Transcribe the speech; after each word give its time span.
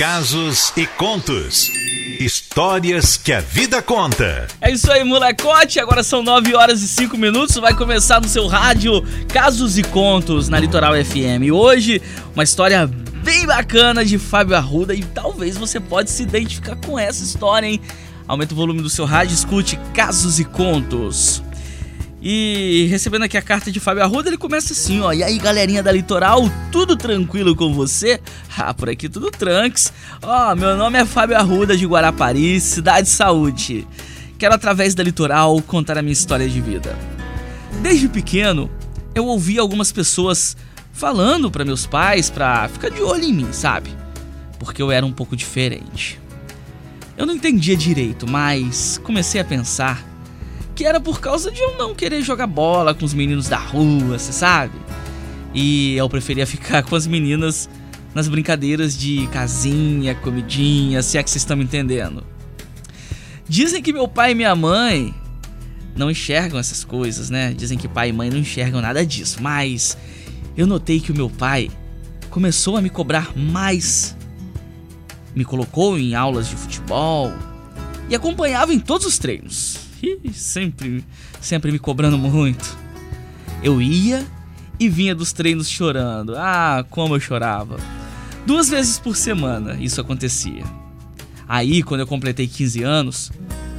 Casos 0.00 0.72
e 0.78 0.86
contos. 0.86 1.70
Histórias 2.18 3.18
que 3.18 3.34
a 3.34 3.40
vida 3.40 3.82
conta. 3.82 4.48
É 4.58 4.70
isso 4.70 4.90
aí, 4.90 5.04
molecote. 5.04 5.78
Agora 5.78 6.02
são 6.02 6.22
9 6.22 6.54
horas 6.54 6.80
e 6.80 6.88
5 6.88 7.18
minutos. 7.18 7.56
Vai 7.56 7.74
começar 7.74 8.18
no 8.18 8.26
seu 8.26 8.46
rádio 8.46 9.04
Casos 9.28 9.76
e 9.76 9.82
Contos 9.82 10.48
na 10.48 10.58
Litoral 10.58 10.94
FM. 10.94 11.42
E 11.42 11.52
hoje, 11.52 12.00
uma 12.34 12.42
história 12.42 12.86
bem 12.86 13.44
bacana 13.44 14.02
de 14.02 14.16
Fábio 14.16 14.56
Arruda 14.56 14.94
e 14.94 15.04
talvez 15.04 15.58
você 15.58 15.78
pode 15.78 16.10
se 16.10 16.22
identificar 16.22 16.76
com 16.76 16.98
essa 16.98 17.22
história, 17.22 17.66
hein? 17.66 17.78
Aumenta 18.26 18.54
o 18.54 18.56
volume 18.56 18.80
do 18.80 18.88
seu 18.88 19.04
rádio, 19.04 19.34
escute 19.34 19.78
Casos 19.92 20.40
e 20.40 20.46
Contos. 20.46 21.42
E 22.22 22.86
recebendo 22.90 23.22
aqui 23.22 23.38
a 23.38 23.42
carta 23.42 23.72
de 23.72 23.80
Fábio 23.80 24.02
Arruda, 24.02 24.28
ele 24.28 24.36
começa 24.36 24.74
assim, 24.74 25.00
ó. 25.00 25.10
E 25.10 25.22
aí, 25.22 25.38
galerinha 25.38 25.82
da 25.82 25.90
Litoral, 25.90 26.42
tudo 26.70 26.94
tranquilo 26.94 27.56
com 27.56 27.72
você? 27.72 28.20
Ah, 28.58 28.74
por 28.74 28.90
aqui 28.90 29.08
tudo 29.08 29.30
tranks. 29.30 29.90
Ó, 30.22 30.54
meu 30.54 30.76
nome 30.76 30.98
é 30.98 31.06
Fábio 31.06 31.36
Arruda 31.38 31.74
de 31.74 31.86
Guarapari, 31.86 32.60
Cidade 32.60 33.08
Saúde. 33.08 33.86
Quero, 34.38 34.54
através 34.54 34.94
da 34.94 35.02
Litoral, 35.02 35.62
contar 35.62 35.96
a 35.96 36.02
minha 36.02 36.12
história 36.12 36.46
de 36.46 36.60
vida. 36.60 36.94
Desde 37.80 38.06
pequeno, 38.06 38.70
eu 39.14 39.24
ouvi 39.24 39.58
algumas 39.58 39.90
pessoas 39.90 40.56
falando 40.92 41.50
para 41.50 41.64
meus 41.64 41.86
pais 41.86 42.28
pra 42.28 42.68
ficar 42.68 42.90
de 42.90 43.00
olho 43.00 43.24
em 43.24 43.32
mim, 43.32 43.48
sabe? 43.52 43.90
Porque 44.58 44.82
eu 44.82 44.90
era 44.92 45.06
um 45.06 45.12
pouco 45.12 45.34
diferente. 45.34 46.20
Eu 47.16 47.24
não 47.24 47.34
entendia 47.34 47.76
direito, 47.76 48.28
mas 48.28 49.00
comecei 49.02 49.40
a 49.40 49.44
pensar 49.44 50.09
que 50.80 50.86
era 50.86 50.98
por 50.98 51.20
causa 51.20 51.50
de 51.50 51.60
eu 51.60 51.76
não 51.76 51.94
querer 51.94 52.22
jogar 52.22 52.46
bola 52.46 52.94
com 52.94 53.04
os 53.04 53.12
meninos 53.12 53.50
da 53.50 53.58
rua, 53.58 54.18
você 54.18 54.32
sabe? 54.32 54.72
E 55.52 55.94
eu 55.94 56.08
preferia 56.08 56.46
ficar 56.48 56.82
com 56.82 56.96
as 56.96 57.06
meninas 57.06 57.68
nas 58.14 58.28
brincadeiras 58.28 58.96
de 58.96 59.26
casinha, 59.26 60.14
comidinha, 60.14 61.02
se 61.02 61.18
é 61.18 61.22
que 61.22 61.28
vocês 61.28 61.42
estão 61.42 61.54
me 61.54 61.64
entendendo. 61.64 62.24
Dizem 63.46 63.82
que 63.82 63.92
meu 63.92 64.08
pai 64.08 64.30
e 64.30 64.34
minha 64.34 64.56
mãe 64.56 65.14
não 65.94 66.10
enxergam 66.10 66.58
essas 66.58 66.82
coisas, 66.82 67.28
né? 67.28 67.52
Dizem 67.52 67.76
que 67.76 67.86
pai 67.86 68.08
e 68.08 68.12
mãe 68.14 68.30
não 68.30 68.38
enxergam 68.38 68.80
nada 68.80 69.04
disso, 69.04 69.42
mas 69.42 69.98
eu 70.56 70.66
notei 70.66 70.98
que 70.98 71.12
o 71.12 71.14
meu 71.14 71.28
pai 71.28 71.70
começou 72.30 72.78
a 72.78 72.80
me 72.80 72.88
cobrar 72.88 73.36
mais. 73.36 74.16
Me 75.36 75.44
colocou 75.44 75.98
em 75.98 76.14
aulas 76.14 76.48
de 76.48 76.56
futebol 76.56 77.30
e 78.08 78.14
acompanhava 78.14 78.72
em 78.72 78.80
todos 78.80 79.06
os 79.06 79.18
treinos 79.18 79.69
sempre, 80.32 81.04
sempre 81.40 81.72
me 81.72 81.78
cobrando 81.78 82.18
muito. 82.18 82.76
Eu 83.62 83.80
ia 83.80 84.26
e 84.78 84.88
vinha 84.88 85.14
dos 85.14 85.32
treinos 85.32 85.68
chorando. 85.68 86.34
Ah, 86.36 86.84
como 86.88 87.14
eu 87.14 87.20
chorava. 87.20 87.78
Duas 88.46 88.68
vezes 88.68 88.98
por 88.98 89.14
semana 89.14 89.76
isso 89.80 90.00
acontecia. 90.00 90.64
Aí, 91.46 91.82
quando 91.82 92.00
eu 92.00 92.06
completei 92.06 92.46
15 92.46 92.82
anos, 92.82 93.32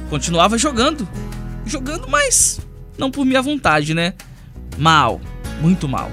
continuava 0.08 0.56
jogando. 0.58 1.08
Jogando, 1.64 2.08
mas 2.08 2.60
não 2.98 3.10
por 3.10 3.24
minha 3.24 3.42
vontade, 3.42 3.94
né? 3.94 4.14
Mal, 4.78 5.20
muito 5.60 5.88
mal. 5.88 6.10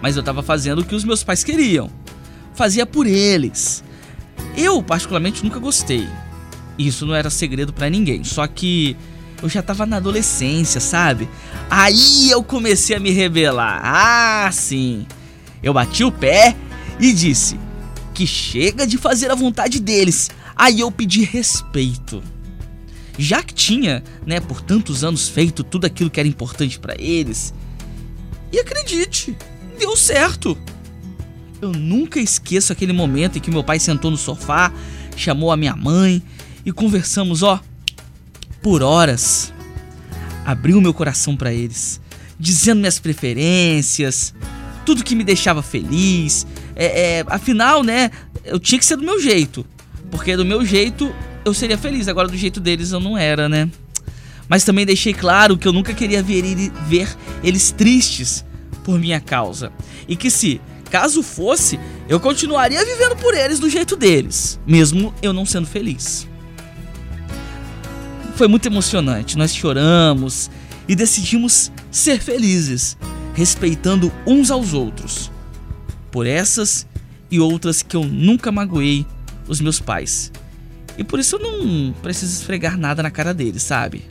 Mas 0.00 0.16
eu 0.16 0.22
tava 0.22 0.42
fazendo 0.42 0.80
o 0.80 0.84
que 0.84 0.94
os 0.94 1.04
meus 1.04 1.22
pais 1.22 1.42
queriam. 1.42 1.90
Fazia 2.54 2.86
por 2.86 3.06
eles. 3.06 3.82
Eu, 4.56 4.82
particularmente, 4.82 5.42
nunca 5.42 5.58
gostei. 5.58 6.06
Isso 6.78 7.04
não 7.06 7.14
era 7.14 7.28
segredo 7.28 7.72
para 7.72 7.90
ninguém. 7.90 8.22
Só 8.22 8.46
que 8.46 8.96
eu 9.44 9.48
já 9.50 9.60
tava 9.60 9.84
na 9.84 9.98
adolescência, 9.98 10.80
sabe? 10.80 11.28
Aí 11.68 12.30
eu 12.30 12.42
comecei 12.42 12.96
a 12.96 12.98
me 12.98 13.10
rebelar. 13.10 13.78
Ah, 13.84 14.50
sim. 14.50 15.06
Eu 15.62 15.74
bati 15.74 16.02
o 16.02 16.10
pé 16.10 16.56
e 16.98 17.12
disse 17.12 17.60
que 18.14 18.26
chega 18.26 18.86
de 18.86 18.96
fazer 18.96 19.30
a 19.30 19.34
vontade 19.34 19.80
deles. 19.80 20.30
Aí 20.56 20.80
eu 20.80 20.90
pedi 20.90 21.24
respeito. 21.24 22.22
Já 23.18 23.42
que 23.42 23.52
tinha, 23.52 24.02
né, 24.26 24.40
por 24.40 24.62
tantos 24.62 25.04
anos 25.04 25.28
feito 25.28 25.62
tudo 25.62 25.84
aquilo 25.84 26.08
que 26.08 26.18
era 26.18 26.28
importante 26.28 26.78
para 26.78 26.94
eles. 26.98 27.52
E 28.50 28.58
acredite, 28.58 29.36
deu 29.78 29.94
certo. 29.94 30.56
Eu 31.60 31.70
nunca 31.70 32.18
esqueço 32.18 32.72
aquele 32.72 32.94
momento 32.94 33.36
em 33.36 33.42
que 33.42 33.50
meu 33.50 33.62
pai 33.62 33.78
sentou 33.78 34.10
no 34.10 34.16
sofá, 34.16 34.72
chamou 35.14 35.52
a 35.52 35.56
minha 35.56 35.76
mãe 35.76 36.22
e 36.64 36.72
conversamos, 36.72 37.42
ó, 37.42 37.60
por 38.64 38.82
horas, 38.82 39.52
abriu 40.42 40.80
meu 40.80 40.94
coração 40.94 41.36
para 41.36 41.52
eles, 41.52 42.00
dizendo 42.40 42.78
minhas 42.78 42.98
preferências, 42.98 44.34
tudo 44.86 45.04
que 45.04 45.14
me 45.14 45.22
deixava 45.22 45.60
feliz. 45.60 46.46
É, 46.74 47.18
é, 47.18 47.24
afinal, 47.26 47.82
né, 47.84 48.10
eu 48.42 48.58
tinha 48.58 48.78
que 48.78 48.86
ser 48.86 48.96
do 48.96 49.04
meu 49.04 49.20
jeito, 49.20 49.66
porque 50.10 50.34
do 50.34 50.46
meu 50.46 50.64
jeito 50.64 51.14
eu 51.44 51.52
seria 51.52 51.76
feliz, 51.76 52.08
agora 52.08 52.26
do 52.26 52.38
jeito 52.38 52.58
deles 52.58 52.90
eu 52.90 53.00
não 53.00 53.18
era, 53.18 53.50
né? 53.50 53.68
Mas 54.48 54.64
também 54.64 54.86
deixei 54.86 55.12
claro 55.12 55.58
que 55.58 55.68
eu 55.68 55.72
nunca 55.72 55.92
queria 55.92 56.22
ver, 56.22 56.42
ver 56.88 57.14
eles 57.42 57.70
tristes 57.70 58.46
por 58.82 58.98
minha 58.98 59.20
causa. 59.20 59.70
E 60.08 60.16
que 60.16 60.30
se, 60.30 60.58
caso 60.90 61.22
fosse, 61.22 61.78
eu 62.08 62.18
continuaria 62.18 62.82
vivendo 62.82 63.16
por 63.16 63.34
eles 63.34 63.58
do 63.58 63.68
jeito 63.68 63.94
deles, 63.94 64.58
mesmo 64.66 65.14
eu 65.20 65.34
não 65.34 65.44
sendo 65.44 65.66
feliz. 65.66 66.26
Foi 68.34 68.48
muito 68.48 68.66
emocionante. 68.66 69.38
Nós 69.38 69.54
choramos 69.54 70.50
e 70.88 70.96
decidimos 70.96 71.70
ser 71.90 72.20
felizes, 72.20 72.96
respeitando 73.32 74.12
uns 74.26 74.50
aos 74.50 74.74
outros. 74.74 75.30
Por 76.10 76.26
essas 76.26 76.84
e 77.30 77.38
outras 77.38 77.80
que 77.80 77.96
eu 77.96 78.04
nunca 78.04 78.50
magoei 78.50 79.06
os 79.46 79.60
meus 79.60 79.78
pais. 79.78 80.32
E 80.98 81.04
por 81.04 81.20
isso 81.20 81.36
eu 81.36 81.40
não 81.40 81.92
preciso 82.02 82.40
esfregar 82.40 82.76
nada 82.76 83.04
na 83.04 83.10
cara 83.10 83.32
deles, 83.32 83.62
sabe? 83.62 84.04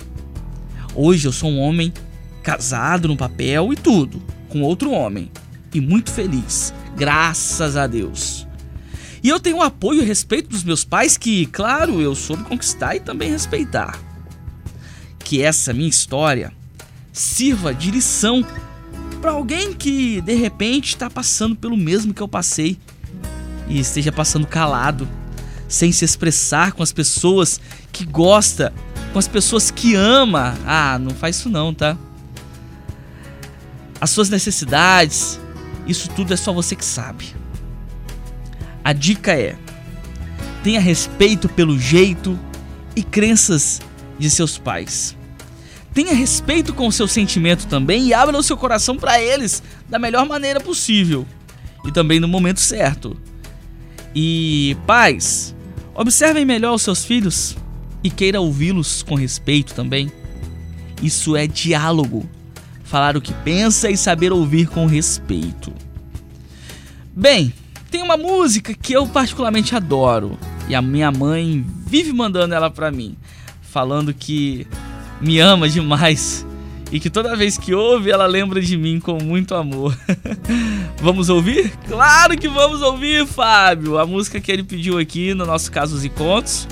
Hoje 0.95 1.27
eu 1.27 1.31
sou 1.31 1.49
um 1.49 1.59
homem 1.59 1.93
casado 2.41 3.09
no 3.09 3.17
papel 3.17 3.73
e 3.73 3.75
tudo, 3.75 4.21
com 4.47 4.61
outro 4.61 4.91
homem, 4.91 5.31
e 5.73 5.81
muito 5.81 6.11
feliz, 6.11 6.73
graças 6.95 7.75
a 7.75 7.87
Deus. 7.87 8.47
E 9.21 9.29
eu 9.29 9.39
tenho 9.39 9.57
o 9.57 9.61
apoio 9.61 10.01
e 10.01 10.05
respeito 10.05 10.49
dos 10.49 10.63
meus 10.63 10.83
pais 10.83 11.17
que, 11.17 11.45
claro, 11.45 12.01
eu 12.01 12.13
soube 12.13 12.43
conquistar 12.43 12.95
e 12.95 12.99
também 12.99 13.31
respeitar 13.31 14.12
que 15.23 15.41
essa 15.41 15.73
minha 15.73 15.89
história 15.89 16.51
sirva 17.11 17.73
de 17.73 17.91
lição 17.91 18.45
para 19.21 19.31
alguém 19.31 19.73
que 19.73 20.19
de 20.21 20.35
repente 20.35 20.89
está 20.89 21.09
passando 21.09 21.55
pelo 21.55 21.77
mesmo 21.77 22.13
que 22.13 22.21
eu 22.21 22.27
passei 22.27 22.77
e 23.67 23.79
esteja 23.79 24.11
passando 24.11 24.45
calado, 24.45 25.07
sem 25.67 25.91
se 25.91 26.03
expressar 26.03 26.73
com 26.73 26.83
as 26.83 26.91
pessoas 26.91 27.61
que 27.91 28.05
gosta, 28.05 28.73
com 29.13 29.19
as 29.19 29.27
pessoas 29.27 29.71
que 29.71 29.95
ama. 29.95 30.57
Ah, 30.65 30.99
não 30.99 31.11
faz 31.11 31.37
isso 31.37 31.49
não, 31.49 31.73
tá? 31.73 31.97
As 34.01 34.09
suas 34.09 34.29
necessidades, 34.29 35.39
isso 35.87 36.09
tudo 36.09 36.33
é 36.33 36.37
só 36.37 36.51
você 36.51 36.75
que 36.75 36.83
sabe. 36.83 37.33
A 38.83 38.91
dica 38.91 39.31
é: 39.31 39.55
tenha 40.63 40.81
respeito 40.81 41.47
pelo 41.47 41.79
jeito 41.79 42.37
e 42.95 43.01
crenças 43.01 43.79
de 44.17 44.29
seus 44.29 44.57
pais. 44.57 45.15
Tenha 45.93 46.13
respeito 46.13 46.73
com 46.73 46.87
o 46.87 46.91
seu 46.91 47.07
sentimento 47.07 47.67
também 47.67 48.07
e 48.07 48.13
abra 48.13 48.37
o 48.37 48.43
seu 48.43 48.57
coração 48.57 48.97
para 48.97 49.21
eles 49.21 49.61
da 49.87 49.99
melhor 49.99 50.25
maneira 50.25 50.59
possível 50.59 51.25
e 51.85 51.91
também 51.91 52.19
no 52.19 52.27
momento 52.27 52.59
certo. 52.59 53.15
E 54.15 54.75
pais, 54.87 55.55
observem 55.93 56.45
melhor 56.45 56.73
os 56.73 56.81
seus 56.81 57.05
filhos 57.05 57.55
e 58.03 58.09
queira 58.09 58.41
ouvi-los 58.41 59.03
com 59.03 59.13
respeito 59.13 59.75
também. 59.75 60.11
Isso 61.01 61.35
é 61.35 61.45
diálogo. 61.45 62.27
Falar 62.83 63.15
o 63.15 63.21
que 63.21 63.33
pensa 63.33 63.89
e 63.89 63.97
saber 63.97 64.31
ouvir 64.31 64.67
com 64.67 64.85
respeito. 64.85 65.73
Bem, 67.15 67.53
tem 67.91 68.01
uma 68.01 68.17
música 68.17 68.73
que 68.73 68.93
eu 68.93 69.07
particularmente 69.07 69.75
adoro 69.75 70.37
e 70.67 70.73
a 70.73 70.81
minha 70.81 71.11
mãe 71.11 71.63
vive 71.85 72.11
mandando 72.11 72.55
ela 72.55 72.71
para 72.71 72.91
mim 72.91 73.15
falando 73.73 74.13
que 74.13 74.67
me 75.19 75.39
ama 75.39 75.67
demais 75.67 76.45
e 76.91 76.99
que 76.99 77.09
toda 77.09 77.35
vez 77.35 77.57
que 77.57 77.73
ouve 77.73 78.11
ela 78.11 78.27
lembra 78.27 78.61
de 78.61 78.77
mim 78.77 78.99
com 78.99 79.17
muito 79.21 79.55
amor. 79.55 79.97
vamos 81.01 81.27
ouvir? 81.27 81.73
Claro 81.87 82.37
que 82.37 82.47
vamos 82.47 82.83
ouvir, 82.83 83.25
Fábio! 83.25 83.97
A 83.97 84.05
música 84.05 84.39
que 84.39 84.51
ele 84.51 84.63
pediu 84.63 84.99
aqui 84.99 85.33
no 85.33 85.43
nosso 85.43 85.71
Casos 85.71 86.05
e 86.05 86.09
Contos 86.09 86.67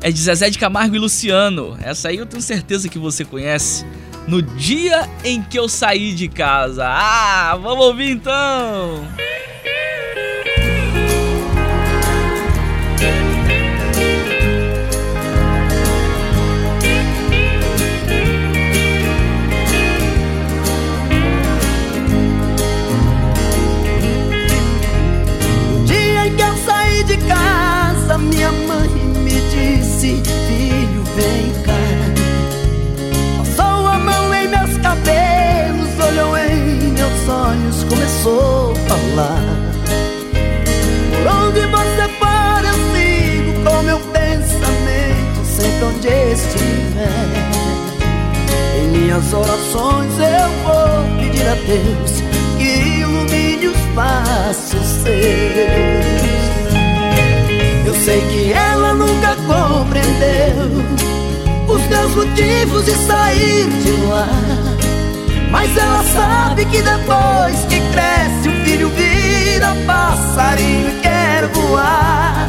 é 0.00 0.10
de 0.10 0.18
Zezé 0.18 0.48
de 0.48 0.58
Camargo 0.58 0.96
e 0.96 0.98
Luciano. 0.98 1.76
Essa 1.82 2.08
aí 2.08 2.16
eu 2.16 2.24
tenho 2.24 2.42
certeza 2.42 2.88
que 2.88 2.98
você 2.98 3.22
conhece. 3.22 3.84
No 4.26 4.40
dia 4.40 5.06
em 5.22 5.42
que 5.42 5.58
eu 5.58 5.68
saí 5.68 6.14
de 6.14 6.26
casa. 6.26 6.86
Ah, 6.88 7.54
vamos 7.60 7.84
ouvir 7.84 8.12
então! 8.12 9.06
Minhas 49.14 49.32
orações 49.32 50.12
eu 50.18 50.48
vou 50.64 51.18
pedir 51.20 51.46
a 51.46 51.54
Deus 51.54 52.22
que 52.58 52.98
ilumine 52.98 53.68
os 53.68 53.78
passos 53.94 54.86
seus. 55.02 55.14
Eu 57.86 57.94
sei 57.94 58.20
que 58.20 58.52
ela 58.52 58.94
nunca 58.94 59.36
compreendeu 59.46 60.82
os 61.68 61.82
meus 61.86 62.14
motivos 62.16 62.84
de 62.86 62.92
sair 62.92 63.68
de 63.68 63.92
lá. 64.06 64.28
Mas 65.50 65.76
ela 65.76 66.02
sabe 66.02 66.64
que 66.64 66.82
depois 66.82 67.60
que 67.68 67.80
cresce 67.92 68.48
o 68.48 68.64
filho 68.64 68.88
vira 68.90 69.76
passarinho 69.86 70.88
e 70.88 71.00
quer 71.00 71.46
voar. 71.52 72.48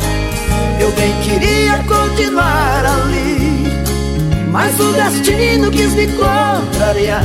Eu 0.80 0.92
bem 0.94 1.14
queria 1.22 1.84
continuar 1.84 2.86
ali, 2.86 3.68
mas 4.52 4.80
o 4.80 4.92
destino 4.94 5.55
me 5.96 6.08
contrariar. 6.08 7.24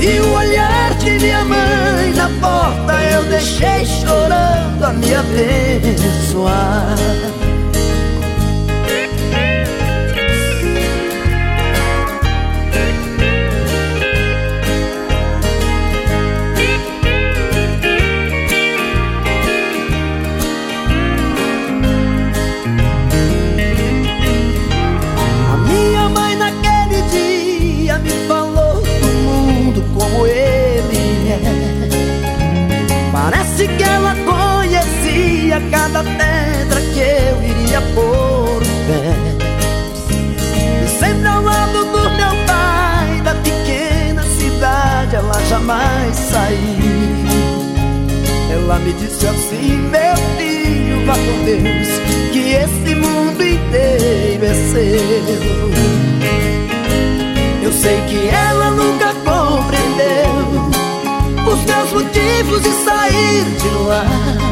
E 0.00 0.18
o 0.20 0.32
olhar 0.32 0.94
de 0.94 1.10
minha 1.10 1.44
mãe 1.44 2.12
na 2.14 2.28
porta 2.40 2.94
eu 3.12 3.24
deixei 3.24 3.84
chorando 3.84 4.82
a 4.82 4.92
me 4.92 5.14
abençoar. 5.14 6.96
Pedra 36.04 36.80
que 36.92 37.00
eu 37.00 37.42
iria 37.42 37.80
pôr 37.94 38.62
o 38.62 38.66
pé. 38.86 39.14
E 40.84 40.88
sempre 40.98 41.26
ao 41.26 41.42
lado 41.42 41.84
do 41.84 42.10
meu 42.10 42.34
pai, 42.46 43.20
da 43.22 43.34
pequena 43.36 44.22
cidade, 44.22 45.16
ela 45.16 45.40
jamais 45.48 46.16
saiu. 46.16 47.32
Ela 48.52 48.78
me 48.80 48.92
disse 48.92 49.26
assim, 49.26 49.76
meu 49.90 50.16
filho, 50.36 51.06
vá 51.06 51.14
com 51.14 51.44
Deus, 51.44 51.88
que 52.32 52.52
esse 52.52 52.94
mundo 52.94 53.42
inteiro 53.42 54.44
é 54.44 54.54
seu. 54.54 55.72
Eu 57.62 57.72
sei 57.72 58.00
que 58.08 58.28
ela 58.28 58.70
nunca 58.70 59.14
compreendeu 59.24 60.42
os 61.50 61.64
meus 61.64 61.92
motivos 61.92 62.62
de 62.62 62.70
sair 62.84 63.44
de 63.44 63.68
lá. 63.86 64.51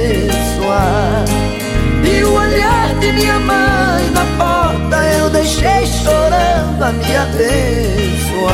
Minha 3.21 3.39
mãe 3.39 4.09
na 4.11 4.25
porta 4.37 4.97
eu 5.19 5.29
deixei 5.29 5.85
chorando 5.85 6.83
a 6.83 6.91
me 6.91 7.15
abençoar. 7.15 8.51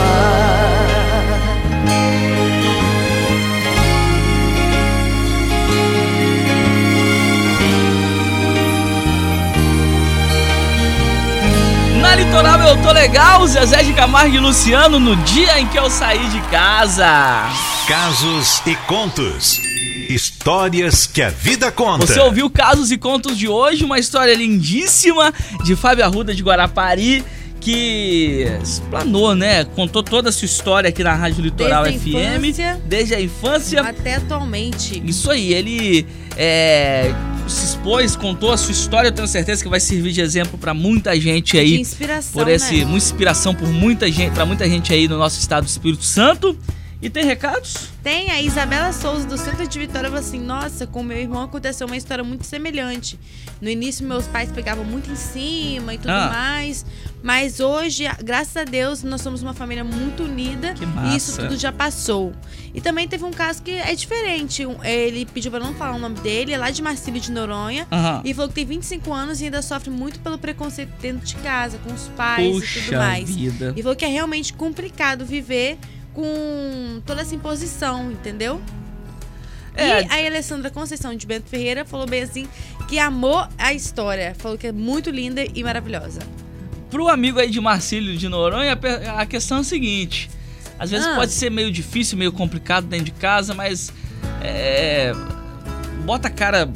Na 12.02 12.16
litoral 12.16 12.60
eu 12.62 12.78
tô 12.82 12.92
legal, 12.92 13.48
Zezé 13.48 13.84
de 13.84 13.94
Camargo 13.94 14.36
e 14.36 14.40
Luciano, 14.40 15.00
no 15.00 15.16
dia 15.18 15.60
em 15.60 15.68
que 15.68 15.78
eu 15.78 15.90
saí 15.90 16.28
de 16.30 16.42
casa. 16.50 17.50
Casos 17.88 18.62
e 18.66 18.76
contos. 18.88 19.77
Histórias 20.10 21.06
que 21.08 21.22
a 21.22 21.30
vida 21.30 21.72
conta. 21.72 22.06
Você 22.08 22.20
ouviu 22.20 22.50
Casos 22.50 22.92
e 22.92 22.98
Contos 22.98 23.38
de 23.38 23.48
hoje, 23.48 23.84
uma 23.84 24.00
história 24.00 24.34
lindíssima 24.34 25.34
de 25.64 25.76
Fábio 25.76 26.04
Arruda 26.06 26.34
de 26.34 26.42
Guarapari, 26.42 27.24
que 27.60 28.48
explanou, 28.62 29.36
né? 29.36 29.66
Contou 29.66 30.02
toda 30.04 30.30
a 30.30 30.32
sua 30.32 30.46
história 30.46 30.90
aqui 30.90 31.04
na 31.04 31.14
Rádio 31.14 31.42
Litoral 31.44 31.84
Desde 31.84 31.98
a 31.98 32.02
FM. 32.22 32.44
infância. 32.46 32.82
Desde 32.86 33.16
a 33.16 33.22
infância. 33.22 33.82
Até 33.82 34.16
atualmente. 34.16 35.02
Isso 35.06 35.30
aí, 35.30 35.54
ele 35.54 36.06
é, 36.38 37.14
se 37.48 37.66
expôs, 37.66 38.16
contou 38.16 38.52
a 38.52 38.58
sua 38.58 38.72
história, 38.72 39.10
eu 39.10 39.12
tenho 39.12 39.28
certeza 39.28 39.62
que 39.64 39.70
vai 39.70 39.80
servir 39.80 40.12
de 40.14 40.22
exemplo 40.22 40.58
pra 40.58 40.74
muita 40.74 41.20
gente 41.20 41.54
De 41.54 41.60
aí. 41.60 41.80
inspiração, 41.80 42.32
Por 42.34 42.48
esse, 42.48 42.76
né? 42.78 42.86
muita 42.86 43.06
inspiração 43.06 43.54
por 43.56 43.68
muita 43.68 44.10
gente, 44.12 44.34
para 44.34 44.46
muita 44.46 44.70
gente 44.70 44.94
aí 44.94 45.08
no 45.08 45.18
nosso 45.18 45.40
estado 45.40 45.66
do 45.66 45.70
Espírito 45.70 46.04
Santo. 46.06 46.58
E 47.00 47.12
tem 47.12 47.24
recados? 47.26 47.90
Tem 48.02 48.32
a 48.32 48.42
Isabela 48.42 48.92
Souza 48.92 49.28
do 49.28 49.38
Centro 49.38 49.68
de 49.68 49.78
Vitória 49.80 50.10
falou 50.10 50.20
assim: 50.20 50.40
Nossa, 50.40 50.88
com 50.88 51.04
meu 51.04 51.18
irmão 51.18 51.44
aconteceu 51.44 51.86
uma 51.86 51.96
história 51.96 52.24
muito 52.24 52.44
semelhante. 52.46 53.20
No 53.62 53.70
início, 53.70 54.08
meus 54.08 54.26
pais 54.26 54.52
pegavam 54.52 54.84
muito 54.84 55.12
em 55.12 55.16
cima 55.16 55.94
e 55.94 55.98
tudo 56.00 56.10
Ah. 56.10 56.30
mais. 56.30 56.84
Mas 57.22 57.60
hoje, 57.60 58.06
graças 58.24 58.56
a 58.58 58.64
Deus, 58.64 59.04
nós 59.04 59.22
somos 59.22 59.44
uma 59.44 59.54
família 59.54 59.84
muito 59.84 60.24
unida 60.24 60.74
Que 60.74 60.86
e 60.86 61.16
isso 61.16 61.32
massa. 61.32 61.44
tudo 61.44 61.56
já 61.58 61.72
passou. 61.72 62.34
E 62.74 62.82
também 62.82 63.08
teve 63.08 63.24
um 63.26 63.32
caso 63.32 63.62
que 63.62 63.72
é 63.72 63.94
diferente. 63.94 64.64
Ele 64.84 65.26
pediu 65.26 65.52
pra 65.52 65.60
não 65.60 65.76
falar 65.76 65.96
o 65.96 66.00
nome 66.00 66.20
dele, 66.22 66.54
é 66.54 66.58
lá 66.58 66.72
de 66.72 66.82
Marcílio 66.82 67.22
de 67.22 67.32
Noronha. 67.32 67.88
Aham. 67.92 68.22
E 68.26 68.34
falou 68.34 68.50
que 68.50 68.56
tem 68.56 68.66
25 68.66 69.14
anos 69.14 69.40
e 69.42 69.46
ainda 69.46 69.62
sofre 69.62 69.92
muito 69.92 70.20
pelo 70.20 70.38
preconceito 70.40 70.92
dentro 71.00 71.26
de 71.26 71.36
casa, 71.38 71.78
com 71.80 71.94
os 71.94 72.08
pais 72.10 72.48
e 72.48 72.52
tudo 72.62 72.62
Puxa 72.86 72.98
mais. 72.98 73.30
vida. 73.36 73.74
E 73.76 73.82
falou 73.84 73.96
que 73.96 74.06
é 74.06 74.08
realmente 74.08 74.54
complicado 74.54 75.26
viver 75.26 75.78
com 76.18 77.00
toda 77.06 77.22
essa 77.22 77.36
imposição, 77.36 78.12
entendeu? 78.12 78.60
É. 79.76 80.02
E 80.02 80.26
a 80.26 80.26
Alessandra 80.26 80.72
Conceição 80.72 81.16
de 81.16 81.28
Bento 81.28 81.48
Ferreira 81.48 81.86
falou 81.86 82.08
bem 82.08 82.24
assim 82.24 82.48
que 82.90 82.98
amou 82.98 83.48
a 83.56 83.72
história. 83.72 84.34
Falou 84.40 84.58
que 84.58 84.66
é 84.66 84.72
muito 84.72 85.12
linda 85.12 85.46
e 85.54 85.64
maravilhosa. 85.64 86.22
Pro 86.90 87.08
amigo 87.08 87.40
aí 87.40 87.52
de 87.52 87.62
Marcílio 87.62 88.18
de 88.18 88.28
Noronha, 88.28 88.76
a 89.16 89.26
questão 89.28 89.58
é 89.58 89.62
a 89.62 89.64
seguinte: 89.64 90.28
às 90.80 90.90
vezes 90.90 91.06
Ah. 91.06 91.14
pode 91.16 91.32
ser 91.34 91.52
meio 91.52 91.72
difícil, 91.72 92.18
meio 92.18 92.32
complicado 92.32 92.88
dentro 92.88 93.06
de 93.06 93.12
casa, 93.12 93.54
mas 93.54 93.94
é, 94.42 95.12
bota 96.04 96.30
a 96.30 96.32
cara, 96.32 96.68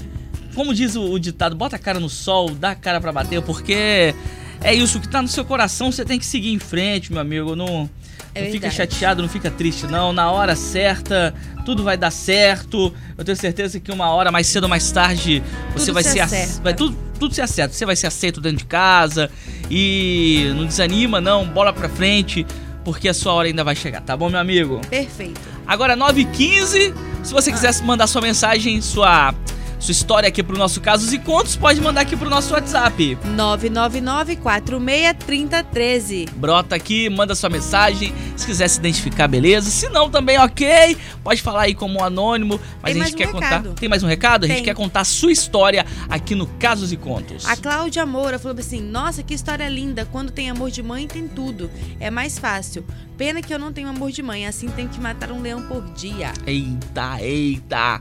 como 0.54 0.72
diz 0.72 0.96
o, 0.96 1.02
o 1.14 1.20
ditado, 1.20 1.56
bota 1.56 1.78
a 1.78 1.80
cara 1.80 2.00
no 2.00 2.10
sol, 2.10 2.52
dá 2.52 2.72
a 2.72 2.76
cara 2.76 3.02
pra 3.02 3.12
bater, 3.12 3.42
porque 3.42 4.14
é 4.62 4.76
isso 4.76 5.00
que 5.00 5.08
tá 5.10 5.20
no 5.24 5.28
seu 5.28 5.44
coração, 5.44 5.92
você 5.92 6.06
tem 6.06 6.20
que 6.20 6.26
seguir 6.28 6.52
em 6.54 6.60
frente, 6.60 7.12
meu 7.12 7.22
amigo. 7.22 7.56
Não, 7.56 7.90
É 8.34 8.44
não 8.46 8.52
fica 8.52 8.70
chateado, 8.72 9.22
não 9.22 9.30
fica 9.30 9.50
triste, 9.52 9.88
não. 9.88 10.14
Na 10.14 10.32
hora 10.32 10.56
certa, 10.56 11.34
tudo 11.66 11.84
vai 11.84 11.98
dar 11.98 12.12
certo. 12.12 12.94
Eu 13.18 13.24
tenho 13.26 13.38
certeza 13.38 13.80
que 13.80 13.92
uma 13.92 14.10
hora, 14.10 14.32
mais 14.32 14.48
cedo 14.48 14.64
ou 14.64 14.70
mais 14.70 14.92
tarde, 14.92 15.44
você 15.74 15.86
Tudo 15.88 15.94
vai 15.96 16.04
se 16.04 16.12
ser. 16.12 16.20
ace- 16.20 16.36
acerta. 16.36 16.62
Vai 16.64 16.74
tudo, 16.74 16.98
tudo 17.20 17.34
se 17.34 17.42
acerta. 17.42 17.74
Você 17.74 17.86
vai 17.86 17.96
ser 17.96 18.08
aceito 18.08 18.40
dentro 18.42 18.60
de 18.60 18.66
casa. 18.66 19.30
E 19.70 20.52
não 20.56 20.66
desanima, 20.66 21.20
não. 21.22 21.46
Bola 21.46 21.72
pra 21.74 21.90
frente. 21.90 22.46
Porque 22.84 23.08
a 23.08 23.14
sua 23.14 23.34
hora 23.34 23.48
ainda 23.48 23.64
vai 23.64 23.76
chegar, 23.76 24.02
tá 24.02 24.18
bom, 24.18 24.28
meu 24.30 24.40
amigo? 24.40 24.82
Perfeito. 24.90 25.40
Agora, 25.68 25.96
9h15. 25.96 26.94
Se 27.24 27.32
você 27.32 27.52
quisesse 27.52 27.84
mandar 27.84 28.08
sua 28.08 28.22
mensagem, 28.22 28.82
sua, 28.82 29.36
sua 29.82 29.92
história 29.92 30.30
aqui 30.30 30.44
pro 30.44 30.56
nosso 30.56 30.80
Casos 30.80 31.12
e 31.12 31.18
Contos, 31.18 31.56
pode 31.56 31.82
mandar 31.82 32.02
aqui 32.02 32.16
pro 32.16 32.30
nosso 32.30 32.54
WhatsApp. 32.54 33.18
999-463013. 33.36 36.30
Brota 36.36 36.76
aqui, 36.76 37.10
manda 37.10 37.34
sua 37.34 37.50
mensagem. 37.50 38.14
Se 38.38 38.46
quiser 38.46 38.68
se 38.68 38.78
identificar, 38.78 39.28
beleza. 39.28 39.72
Se 39.72 39.90
não, 39.90 40.08
também 40.08 40.38
ok. 40.40 40.96
Pode 41.24 41.42
falar 41.42 41.64
aí 41.64 41.74
como 41.74 42.04
anônimo. 42.04 42.62
Mas 42.80 42.94
Tem 42.94 43.02
a 43.02 43.06
gente 43.06 43.16
um 43.16 43.18
quer 43.18 43.34
recado. 43.34 43.64
contar. 43.64 43.80
Tem 43.80 43.90
mais 43.90 44.04
um 44.04 44.08
recado? 44.08 44.44
A 44.44 44.48
gente 44.48 44.58
Tem. 44.58 44.66
quer 44.66 44.76
contar 44.76 45.00
a 45.02 45.06
sua 45.06 45.32
história 45.32 45.84
aqui 46.08 46.36
no 46.36 46.46
Casos 46.46 46.92
e 46.92 46.98
Contos. 46.98 47.44
A 47.48 47.58
Cláudia 47.58 48.06
Moura 48.06 48.38
falou 48.38 48.60
assim: 48.60 48.82
Nossa, 48.82 49.24
que 49.24 49.34
história 49.34 49.68
linda. 49.68 50.08
Quando 50.12 50.32
tem 50.32 50.52
amor 50.52 50.70
de 50.70 50.84
mãe, 50.84 51.08
tem 51.08 51.28
tudo. 51.28 51.72
É 52.00 52.12
mais 52.12 52.38
fácil. 52.38 52.86
Pena 53.18 53.42
que 53.42 53.52
eu 53.54 53.60
não 53.60 53.72
tenho 53.74 53.88
amor 53.88 54.12
de 54.12 54.22
mãe. 54.24 54.46
Assim 54.48 54.68
tem 54.70 54.88
que 54.88 55.00
matar 55.00 55.32
um 55.32 55.42
leão 55.42 55.62
por 55.64 55.84
dia. 55.94 56.34
Eita, 56.46 57.20
eita. 57.22 58.00